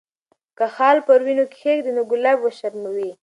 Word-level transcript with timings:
که 0.57 0.65
خال 0.75 0.97
پر 1.07 1.19
وینو 1.25 1.45
کښېږدي، 1.53 1.91
نو 1.97 2.01
ګلاب 2.11 2.37
وشرموي. 2.41 3.11